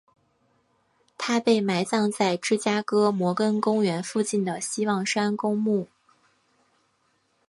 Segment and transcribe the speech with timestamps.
[1.15, 5.89] 他被埋葬在芝加哥摩根公园附近的希望山公墓。